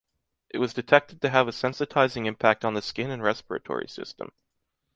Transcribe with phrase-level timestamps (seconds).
[0.49, 4.31] It was detected to have a sensitizing impact on the skin and respiratory system.